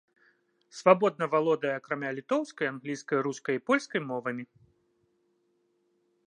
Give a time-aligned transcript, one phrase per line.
[0.77, 4.49] Свабодна валодае акрамя літоўскай англійскай, рускай і польскай мовамі.